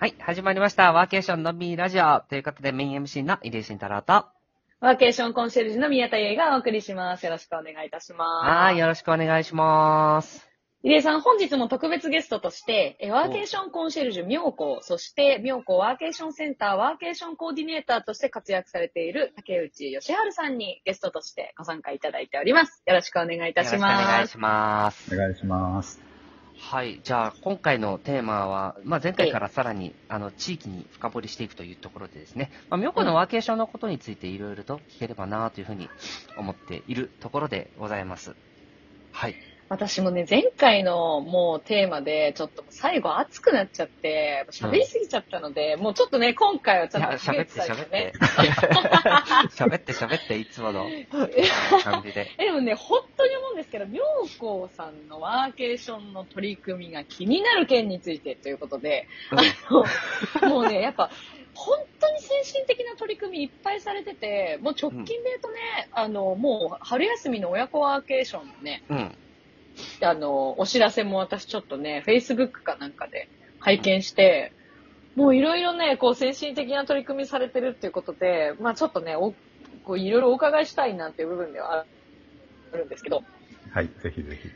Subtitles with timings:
[0.00, 0.92] はい、始まりました。
[0.92, 2.20] ワーケーションのみラジオ。
[2.28, 4.26] ということで、メイン MC の入江慎太郎と。
[4.78, 7.26] ワーケーションコンシェルジュの宮田優がお送りします。
[7.26, 8.48] よろしくお願いいたします。
[8.48, 10.48] はい、よろしくお願いします。
[10.84, 22.84] 入江さん、本日も特別ゲストとして、えワーケーションコンシェルジュ妙高、そして妙高ワーケーションセンターワーケーションコーディネーターとして活躍されている竹内義治さんにゲストとしてご参加いただいております。
[22.86, 24.24] よろしくお願いいたしよろしくお願ます。
[24.26, 25.12] いします。
[25.12, 26.17] お願いします。
[26.60, 35.88] はい、じゃあ、今回のテーマは、まあ、前回からさらに、あの、地域に深掘りしていくというところでですね、まあ、妙高のワーケーションのことについていろいろと聞ければなというふうに
[36.36, 38.36] 思っているところでございます。
[39.12, 39.36] はい。
[39.68, 48.12] 私もね、前回のもうテーマで、ちょっと最後熱くなっちゃって、喋りすぎちゃったので、もうちょっとね、今回はちょっと喋って喋って。
[49.50, 50.86] 喋って 喋って、いつもの
[51.84, 52.30] 感じで。
[52.38, 54.02] え でもね、本当に思うんですけど、妙
[54.38, 59.36] 高さんのワーケーションの取り組みが気になる件についてということで、あ
[60.42, 61.10] のもうね、やっぱ、
[61.54, 69.18] 本当に先進的な取り組みいっぱいされてて、もう直近で言うとね、あの、もう春休みの親子ワーケーションのね、うん。
[70.06, 73.28] あの、お知らせも私ちょっとね、Facebook かなんかで
[73.60, 74.52] 拝見して、
[75.14, 79.34] もういろいろね、こう先進的な取り組みされてるっていうことで、まあちょっとね、お
[79.84, 81.84] こういろいろお伺いしたいなっていう部分では
[82.72, 83.22] あるんですけど、
[83.72, 84.48] はい、ぜひぜひ。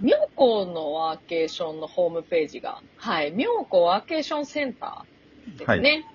[0.00, 5.90] 妙高のワーケーションのホームページが、はい、妙高ワーケーションセンターですね。
[5.90, 6.14] はいうん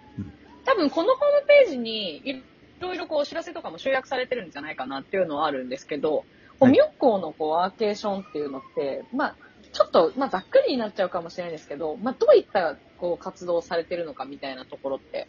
[0.70, 2.44] 多分このホームページにい
[2.80, 6.26] ろいろこうお知らせとかも集約されてるんじゃないかなっていうのはあるんですけど、
[6.60, 9.36] こうはい妙高のこうワーケーションっていうのって、まあ、
[9.72, 15.28] ちょっと、まあ、ざっくりになっちゃうかもしれないですけど、まあ、どういったこう活動をされてるのかみたいなところって、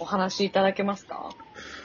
[0.00, 1.30] お話しいただけますか？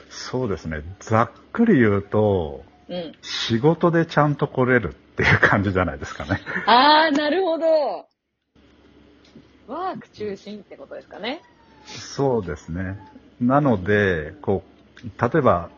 [0.09, 0.81] そうですね。
[0.99, 3.13] ざっくり言うと、うん。
[3.21, 6.41] 仕事でちゃんと来れるっていう感じじゃないですかね。
[6.65, 8.07] あー、なるほど。
[9.67, 11.43] ワーク中心ってことですかね。
[11.85, 12.97] そうですね。
[13.39, 14.63] なので、こ
[15.03, 15.69] う、例えば、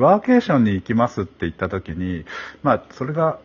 [0.00, 2.24] ワーケーションに行きますって言った時に、
[2.62, 3.38] まあ、それが、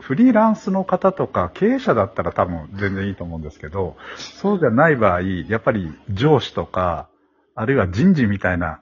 [0.00, 7.08] フリーランスの方とか経営者だったら多分全然いいと思うんですけど、そうじゃない場合、やっぱり上司とか、
[7.54, 8.80] あるいは人事みたいな、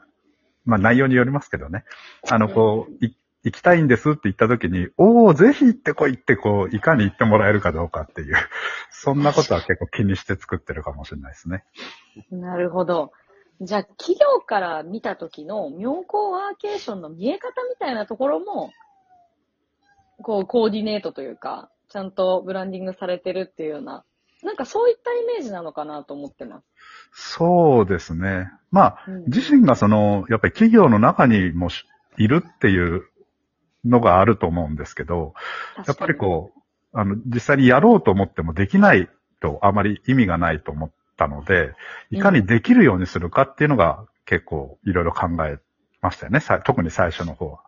[0.64, 1.84] まあ内容によりますけどね。
[2.28, 3.06] あの、こう、
[3.44, 8.36] 行きたいんですって言った時に、おお、ぜひ行ってこいって、こう、いかに行ってもらえるかどうかっていう、
[8.90, 11.64] そんなことは結構気にして作ってるかもしれないですね。
[12.30, 13.12] なるほど。
[13.62, 18.72] じゃあ、企業から見た時の妙高ワーケーションの見え方みたいなところも、
[20.20, 24.04] こう、コーディネートというか、ちゃんとブランディングされてるっていうような、
[24.42, 26.66] なんかそういったイメージなのかなと思ってます。
[27.12, 28.50] そうですね。
[28.72, 31.84] まあ、うん自身がその、やっぱり企業の中にもし
[32.18, 33.04] いるっていう
[33.84, 35.34] のがあると思うんですけど、
[35.86, 39.08] やっぱりこう、あの、実際にやろうと思ってもできない
[39.40, 41.74] とあまり意味がないと思ったので、
[42.10, 45.58] いかにできるようにするかっていうのが結構いろいろ考え
[46.00, 46.40] ましたよね。
[46.40, 47.60] さ特に最初の方は。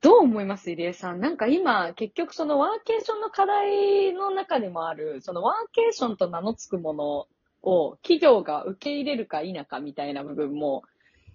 [0.00, 1.20] どう思います入江さん？
[1.20, 7.26] なんか今、結局そのワーケーションの課題の中でもある、そのワーケーションと名の付くもの
[7.62, 10.82] を企業が受け入れるか否かみたいな部分も、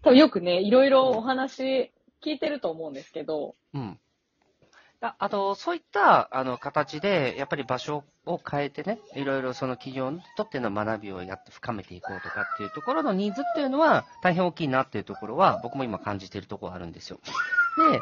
[0.03, 1.91] 多分よくね、いろいろお話
[2.23, 3.99] 聞いてると思うんですけど、うん。
[5.01, 17.19] ああと、そういった、あの、形で、やっぱり場所を変えてね、いろいろその企業にとっての学びをやって深めていこうとかっていうところのニーズっていうのは大変大きいなっていうところは、僕も今感じているところあるんですよ。
[17.91, 17.99] で、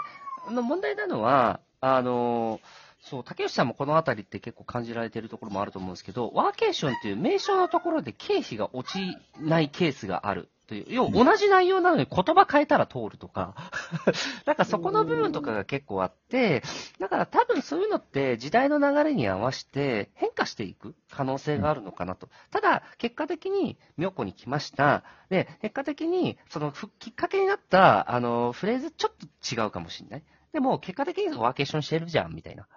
[0.47, 2.59] あの、問題なのは、あの、
[2.99, 13.55] そう、竹内さんもこのあたりって結構感じられているところもあると思うんですけど、ワーケーションっていう名称のところで経費が落ちないケースがあるという、要同じ内容なのに言葉変えたら通るとか、
[14.45, 16.61] なんかそこの部分とかが結構あって、
[16.99, 22.27] だから多分そういうのって時代の流れに合わせて変化していく可能性があるのかなと。
[22.51, 25.03] ただ、結果的に妙高に来ました。
[25.29, 30.23] で、結果的にそのきっかけになった、あの、フレーズちょっと違うかもしれない。
[30.51, 32.67] でも、結果的にワーケーションしてるじゃん、みたいな。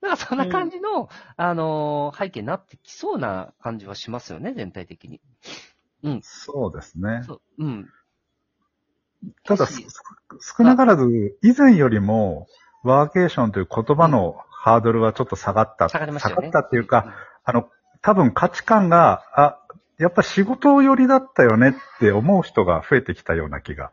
[0.00, 5.20] なんかそんな感じの、あの、背景になってきそうな感じはしますよね、全体的に。
[6.02, 6.20] うん。
[6.22, 7.22] そうですね。
[7.26, 7.40] そう。
[7.58, 7.88] うん。
[9.44, 9.80] ただ、す
[10.40, 12.46] 少なからず、以前よりも、
[12.82, 15.88] ワーケーションという言葉のハードルはちょっと下がった。
[15.88, 16.48] 下がりましたよね。
[16.48, 17.14] 下がったっていうか、
[17.44, 17.68] あの、
[18.02, 19.58] 多分価値観が、あ、
[19.98, 23.90] やっぱ仕事寄りだったよねって思う人が増えてきたような気がうん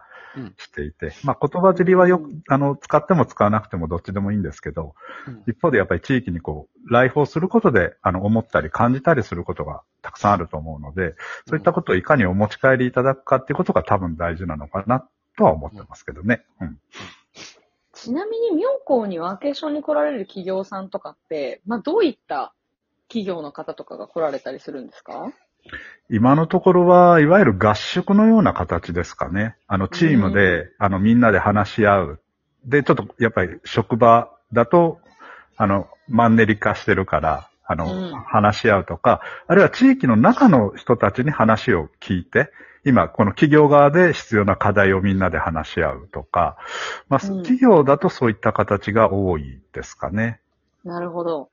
[0.58, 4.96] していて、まあ言葉尻はよく、あの、使っても使わなくてもどっちでもいいんですけど、
[5.28, 11.16] うん一方でやっぱり地域にこう、来訪することで、あの、思ったり感じたりすることがたくさんあると思うので、
[11.48, 15.08] そういったことをいかにお持ち帰りいただくかっていうことが多分大事なのかな
[15.38, 16.44] とは思ってますけどね。
[16.62, 16.80] うん。
[17.94, 22.54] ちなみに妙高にワーケーションに来られる企業さんとかって、まあどういった
[23.08, 25.32] 企業の方とかが来られたりするんですか？
[26.10, 29.56] 今のところは、いわゆる合宿のような形ですかね。
[29.68, 32.20] あの、チームで、あの、みんなで話し合う。
[32.66, 35.00] で、ちょっと、やっぱり職場だと、
[35.58, 42.52] あの、マンネリ化してるから、あの、うん話し合うとか、あるいは地域の中の人たちに話を聞いて、
[42.86, 46.58] 今、この企業側で必要な課題をみんなで話し合うとか、
[47.10, 50.40] まあ、うん企業だとそういった形が多いですかね。
[50.84, 51.50] なるほど。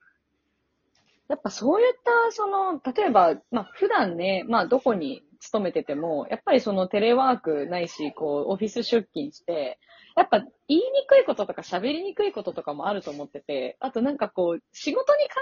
[1.31, 9.79] やっぱそういった、その、例えば、まあ普段ね、まあどこに勤めてても、やっぱりそのテレワークないし、こう、オフィス出勤して、
[10.17, 15.41] やっぱ言いにくいこととか喋りにくいこととかもあると思ってて、あとなんかこう、仕事に関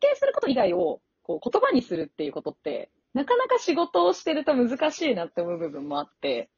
[0.00, 6.48] 係すること以外を、こう、言葉にするっていうことって、なかなか仕事をしてると難しいなって思う部分もあって、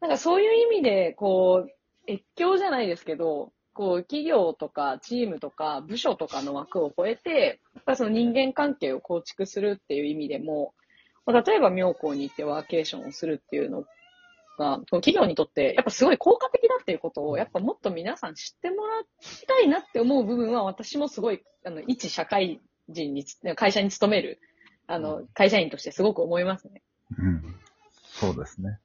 [0.00, 10.74] なんかそういう意味で、こう、越境じゃないですけど、こう、企業とかチームとか部署とかの枠を超えて、やっぱりその人間関係を構築するっていう意味でも、
[11.24, 13.84] まあ例えば妙高に行ってワーケーションをするっていうの
[14.58, 19.04] が、企業にとってやっぱすごい効果的だっていうことを、やっぱもっと皆さん知ってもらい
[19.46, 22.60] たいなって思う部分は、私もすごい、あの、一社会
[22.90, 24.40] 人につ、会社に勤める、
[24.88, 26.82] あの、会社員としてすごく思いますね。
[27.18, 27.54] うん。
[28.12, 28.78] そうですね。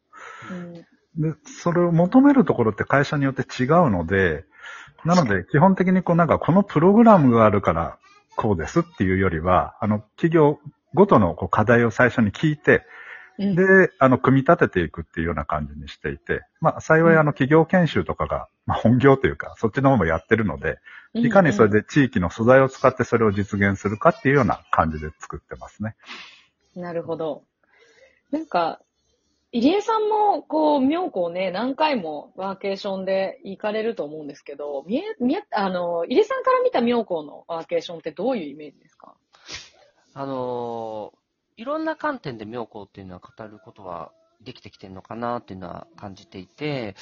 [0.50, 0.74] うん。
[1.18, 4.46] で、それを求めるところって会社によって違うので、
[5.04, 7.98] なので、基本的にこうなんかこのプログラムがあるから
[8.36, 10.60] こうですっていうよりは、あの、企業
[10.94, 12.84] ごとのこう課題を最初に聞いて、
[13.38, 20.80] うんで、あの、組み立てていくっていうような感じにしていて、まあ、幸いあの、企業研修とかが、まあ、本業というか、そっちの方もやってるので、
[21.14, 25.96] いかにそれで地域の素材を使ってそれを実現するかっていうような感じで作ってますね。
[26.78, 27.44] なるほど。
[28.32, 28.80] なんか、
[29.58, 39.16] 入江さんも、こう、妙高ね、何回もワーケーションで行かれると思うんですけど、みえ、みえ、あの、入江さんから見た妙高のワーケーションってどういうイメージですか？
[40.14, 41.18] あのー
[41.58, 44.12] いろんな観点で妙高っていうのは語ることは
[44.44, 46.96] できてきてるのかなっていうのは感じていて、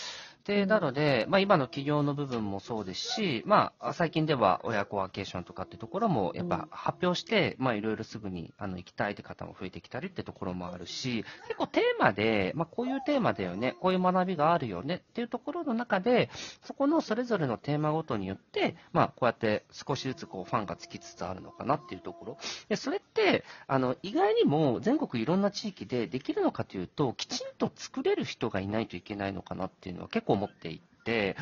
[0.46, 16.30] で、なので、まあ今の企業の部分もそうですし、まあ最近では親子ワーケーションとかってところもやっうんぱ発表して、まあいろいろすぐにあの行きたいって方も増えてきたりってところもあるし、結構テーマで、まあこういうテーマだよね、こういう学びがあるよねっていうところの中で、
[16.64, 22.38] そこのそれぞれのテーマごとによって、まあこうやって少しずつこうファンがつきつつあるのかなっていうところ。
[22.68, 31.38] で、それって、あの、意外にも全国いろんな地域でできるのかというと、きちんと作れる人がいないといけないのかなっていうのは結構思っていて、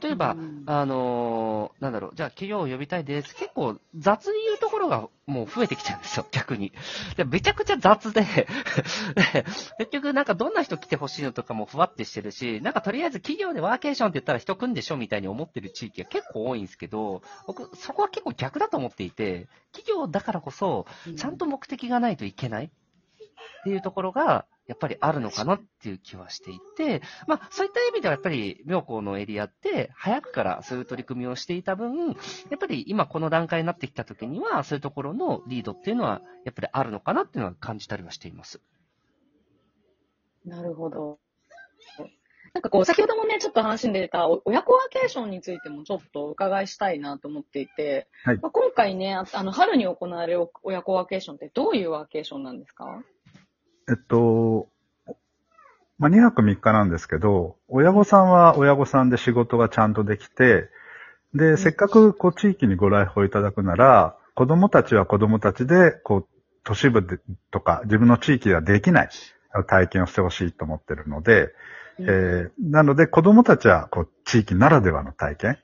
[0.00, 3.34] 例えば、うんあのーなんだろう、じゃあ企業を呼びたいです。
[3.34, 6.72] 結構雑に言うところがもう増えてきてるんですよ、 逆に。
[7.16, 9.44] でめちゃくちゃ雑で、で
[9.78, 20.86] 結局なんかどんな人来てほしいのとかもふわってしてるし、なんかとりあえず企業でワーケーションって言ったら人来んでしょみたいに思ってる地域が結構多いんですけど、僕、そこは結構逆だと思っていて、企業だからこそ、
[21.16, 22.70] ちゃんと目的がないといけないっ
[23.64, 38.60] ていうところが、やっぱりあるのかなっていう気はしていて、まあ、そういった意味ではやっぱり、妙高のエリアって、早くからそういう取り組みをしていた分、やっぱり今この段階になってきた時には、そういうところのリードっていうのは、やっぱりあるのかなっていうのは感じたりはしています。
[40.44, 41.18] なるほど。
[42.54, 53.02] なんかこう、先ほどもね、ちょっと話に出たお親子ワーケーションについてもちょっとお伺いしたいなと思っていて、はいまあ、今回ね、ああの、春に行われる親子ワーケーションってどういうワーケーションなんですか？
[53.88, 54.68] えっと、
[55.98, 60.68] まあ、2泊3日なんですけど、親御さんは親御さんで仕事がちゃんとできて、
[61.34, 66.26] で、せっかくこう地域にご来訪いただくなら、子供たちは子供たちで、こう、
[66.64, 67.18] 都市部で
[67.52, 69.08] とか自分の地域ではできない
[69.68, 71.50] 体験をしてほしいと思ってるので、
[72.00, 75.58] えーなので子供たちはこう地域ならではの体験。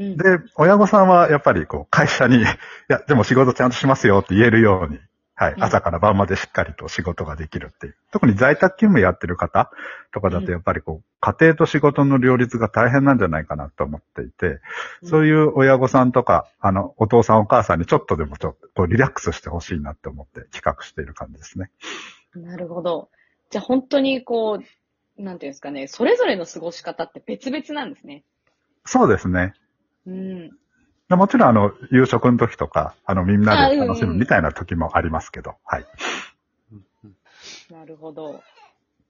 [0.00, 0.16] うん。
[0.16, 0.24] で、
[0.56, 2.44] 親御さんはやっぱりこう会社に、い
[2.88, 4.98] や、でも仕事ちゃんとしますよって言えるように、
[5.42, 7.96] はい、うん朝から晩までしっかりと仕事ができるっていう。
[8.12, 9.70] 特に在宅勤務やってる方
[10.12, 14.60] とかだうんとやっぱりこう、家庭と仕事の両立が大変なんじゃないかなと思っていて、
[15.02, 21.70] そういう親御さんとか、あの、お父さんお母さんにちょっとでもちょっとこうリラックスしてほしいなって思って企画している感じですね。
[22.34, 23.08] なるほど。
[23.50, 28.24] じゃあ本当にこう、なんていうんですかね、それぞれの過ごし方って別々なんですね。
[28.84, 29.54] そうですね。
[30.06, 30.50] うん。
[31.12, 35.84] でもちろんあの、夕食の時とか、あの、みんなで楽しむみたいな時もありますけど、はい。
[37.70, 38.42] なるほど。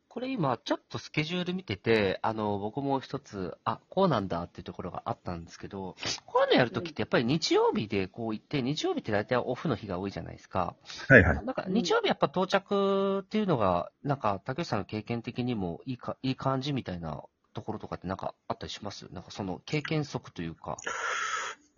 [0.08, 5.94] これ今、ちょっとスケジュール見てて、あの、僕も一つ、あ、こうなんだっていうところがあったんですけど、
[6.26, 10.74] こういうのやるときってやっぱり日曜日でこう行って、日曜日って大体オフの日が多いじゃないですか。
[11.08, 11.36] はいはい。
[11.36, 17.22] なんか日曜日やっぱ到着っていうのが、なんか竹内さんの経験的にもいいか、いい感じみたいな
[17.54, 19.06] ところとかってなんかあったりします？
[19.12, 20.78] なんかその経験則というか。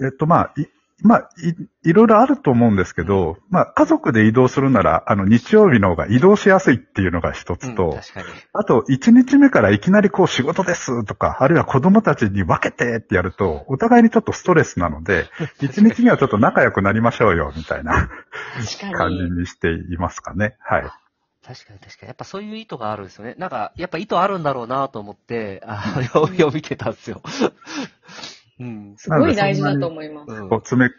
[0.01, 0.67] えっと、まあ、い
[1.03, 1.31] まあ、
[1.85, 7.99] い、いろいろあると思うんですけど、まあ、家族で移動するなら、あの、日曜日の方が移動しやすいっていうのが一つと、うん。
[8.53, 15.27] あと、1日目からいきなりこう仕事ですとか、あるいは子供たちに分けてってやると、お互いにちょっとストレスなので、
[15.61, 18.09] 1日目はちょっと仲良くなりましょうよ、みたいな
[18.93, 19.31] 感じに。
[19.41, 20.57] にしていますかね。
[20.61, 20.83] はい。
[21.47, 22.07] 確かに確かに。
[22.07, 23.35] やっぱそういう意図があるんですよね。
[23.37, 27.21] なんか、やっぱ意図あるんだろうなと思って、あの、読み読みてたんですよ。
[28.61, 28.95] うん。
[28.97, 30.33] すごい大事だと思います。
[30.33, 30.91] うんこう、詰め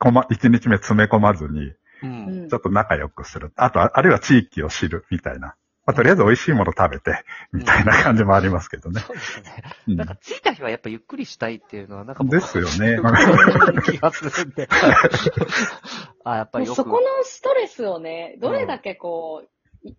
[0.00, 1.78] 込ま、1日目詰め込まずに、う。
[2.02, 3.52] うんんちょっと仲良くする。
[3.56, 5.54] あと、ああるいは地域を知る、みたいな。
[5.86, 9.00] まあ、とりあえず美味しいもの食べて、みたいな感じもありますけどね。
[9.00, 9.64] そうですね。
[9.88, 12.98] うんなんか、着いた日はやっぱゆっくりしたいっていうのは、なんか僕ですよね。
[13.84, 14.68] 気がするんで。
[16.24, 19.48] あ、やっぱりそこのストレスをね、どれだけこう、い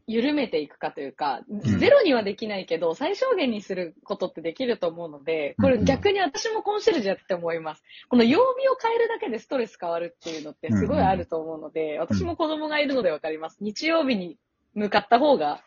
[0.08, 7.84] 緩めていくかというか、ゼロにはできないけど、最小限にすることってできると思うので、これ逆に私もコンシェルジュやってて思います。
[8.10, 13.58] この曜日を変えるだけでストレス変わるっていうのってすごいあると思うので、私も子供がいるのでわかります。
[13.62, 14.38] 日曜日に
[14.74, 15.62] 向かった方が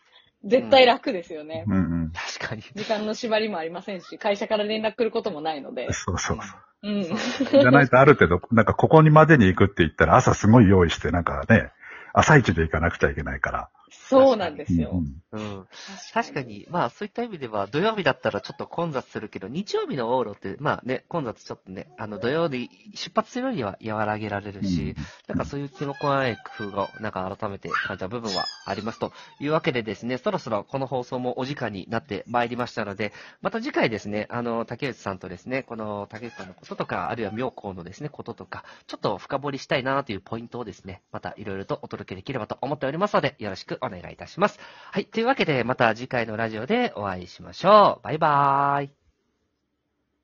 [0.45, 1.65] 絶対楽ですよね。
[1.67, 2.13] うんうん。
[2.13, 2.63] 確かに。
[2.63, 5.93] 時間の縛りもありませんし、会社から連絡来ることもないので。
[5.93, 6.43] そうそうそ
[6.83, 6.91] う。
[6.91, 7.03] うん。
[7.03, 11.71] じゃないとある程度、なんかここにまでに行くって言ったら朝すごい用意して、なんかね、
[12.13, 13.71] 朝一で行かなくちゃいけないから。
[14.09, 14.91] そうなんですよ。
[14.93, 15.67] うんうん。
[16.13, 16.43] 確か。
[16.43, 24.95] に、まあそういった意味では、土曜日だったらちょっと混雑するけど、日曜日の往路って、まあね、混雑ちょっとね、あの土曜日出発するには和らげられるし、
[25.27, 44.59] なんかそういう気のこない工夫が、なんか改めて感じた部分はありますというわけでですね、そろそろこの放送もお時間になってまいりましたので、また次回ですね、あの、竹内さんとですね、この竹内さんのこととか、あるいは妙高のですね、こととか、ちょっと深掘りしたいなというポイントをですね、またいろいろとお届けできればと思っておりますので、よろしくお願いいたします。
[44.91, 45.07] はい。
[45.07, 48.05] というわけで、また次回のラジオでお会いしましょう。
[48.05, 49.04] バイバーイ。